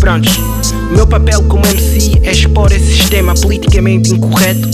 [0.00, 0.40] Prontos,
[0.90, 4.66] meu papel como MC é expor esse sistema politicamente incorreto,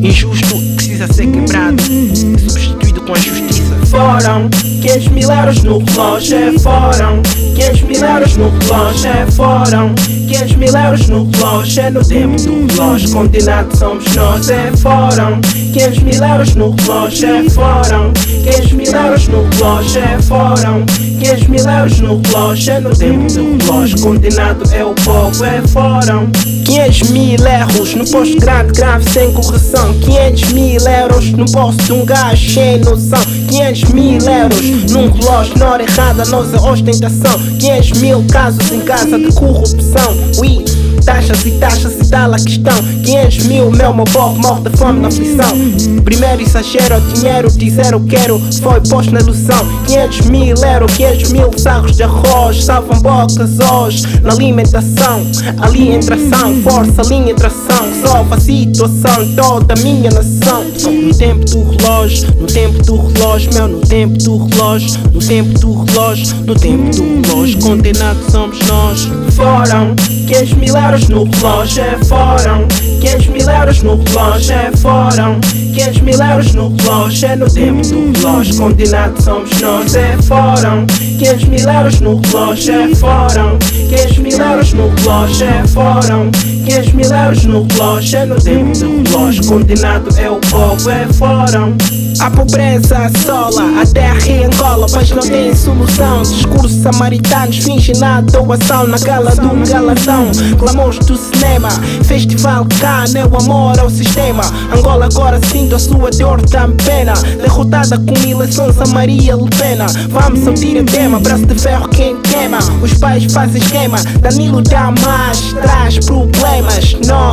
[0.00, 3.74] injusto, que precisa ser quebrado substituído com a justiça.
[3.86, 7.20] Foram 500 mil euros no relógio, é foram
[7.60, 12.42] 500 mil euros no relógio, é foram 500 mil euros no relógio, é no tempo
[12.42, 18.72] do relógio, condenado somos nós, é foram 500 mil euros no relógio, é foram 500
[18.72, 23.58] mil euros no relógio, é foram 500 mil euros no relógio, é no tempo do
[23.66, 26.30] relógio, condenado é o povo, é foram
[26.64, 29.92] 500 mil erros no posto grande, grave sem correção.
[30.00, 33.20] 500 mil euros no posto de um gajo sem noção.
[33.48, 39.18] 500 mil euros num relógio na hora errada, nossa ostentação 500 mil casos em casa
[39.18, 40.16] de corrupção.
[40.38, 40.64] Ui,
[41.10, 45.08] taxas e taxas e tal a questão 500 mil, meu povo morre de fome na
[45.08, 49.64] aflição Primeiro exagero, dinheiro, dizer eu quero Foi posto na ilusão.
[49.86, 55.26] 500 mil euros, 500 mil sacos de arroz Salvam bocas hoje na alimentação.
[55.60, 60.64] Ali entre ação, força, linha de ação Resolve a situação toda a minha nação.
[60.64, 65.58] No tempo do relógio, no tempo do relógio Meu, no tempo do relógio, no tempo
[65.58, 69.08] do relógio No tempo do relógio, condenados somos nós.
[69.34, 69.94] Foram
[70.26, 72.66] 500 mil euros no relógio, é foram
[73.00, 75.40] 500 mil euros no relógio, é foram
[75.72, 80.86] 500 mil euros no relógio, é no tempo do relógio Condenados somos nós, é foram
[80.86, 86.92] 500 mil euros no relógio, é foram 500 mil euros no relógio, é foram 500
[86.92, 91.76] mil euros no relógio, é no tempo do relógio Condenado é o povo, é foram
[92.20, 96.22] a pobreza assola a terra em Angola, mas não tem solução.
[96.22, 100.30] Discursos samaritanos fingem na doação, na gala do galatão.
[100.58, 101.70] Clamores do cinema,
[102.04, 104.42] festival cá, meu amor ao sistema.
[104.76, 105.40] Angola agora
[105.74, 107.12] a sua dor tão pena.
[107.12, 109.86] Derrotada com eleições a Maria Le Pena.
[110.08, 112.58] Vamos ao tema, braço de ferro quem queima.
[112.82, 117.29] Os pais fazem esquema, Danilo dá mais, traz problemas novos.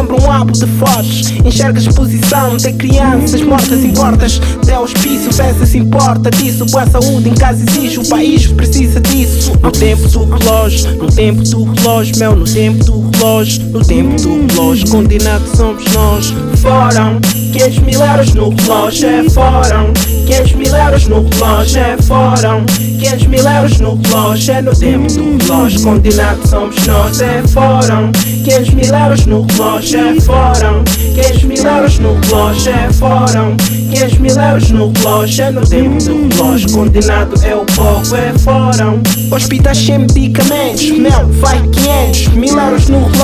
[0.00, 4.40] Compra um álbum de fotos, enxerga exposição de crianças mortas em portas.
[4.64, 6.64] Deus piso, peça se importa disso.
[6.64, 9.52] Boa saúde em casa exige, o país precisa disso.
[9.60, 14.22] No tempo do relógio, no tempo do relógio, meu, no tempo do relógio, no tempo
[14.22, 16.32] do relógio, condenados somos nós.
[16.56, 20.69] Foram 500 mil euros no relógio, é foram 500 mil
[21.10, 26.48] no relógio, é foram 500 mil euros no relógio, é no tempo do relógio, condenados
[26.48, 32.20] somos nós, é foram 500 mil euros no relógio, é foram 500 mil euros no
[32.20, 37.56] relógio, é foram 500 mil euros no relógio, é no tempo do relógio, condenado é
[37.56, 42.49] o povo, é foram Hospitais sem medicamentos, meu, vai 500 mil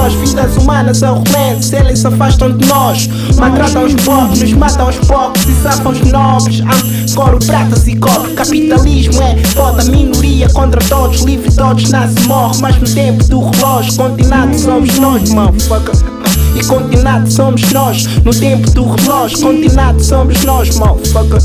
[0.07, 4.89] relógio, vidas humanas ao relento, eles se afastam de nós, maltratam os pobres, nos matam
[4.89, 10.49] os pobres e safam os nobres, ah, coro, pratas e cobre, capitalismo é foda, minoria
[10.51, 15.31] contra todos, livre todos, nasce e morre, mas no tempo do relógio, condenado somos nós,
[15.31, 16.17] motherfucker.
[16.55, 21.41] E condenados somos nós, no tempo do relógio, condenados somos nós, motherfucker.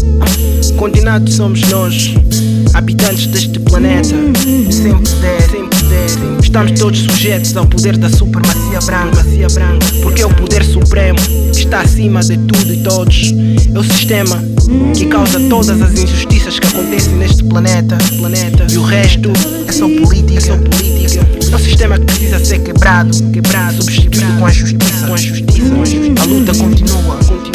[0.77, 2.13] Condenados somos nós,
[2.73, 4.07] habitantes deste planeta.
[4.07, 5.70] Sem poder, sem poder, sem
[6.41, 9.23] Estamos todos sujeitos ao poder da supremacia branca,
[9.53, 9.85] branca.
[10.01, 11.19] Porque o poder supremo
[11.51, 13.33] está acima de tudo e todos.
[13.73, 14.43] É o sistema
[14.95, 18.67] que causa todas as injustiças que acontecem neste planeta, planeta.
[18.69, 19.31] E o resto
[19.67, 21.27] é só política, é só política.
[21.51, 25.73] É um sistema que precisa ser quebrado, quebrado, substituído com a justiça, com a justiça.
[26.21, 27.50] A luta continua, continua.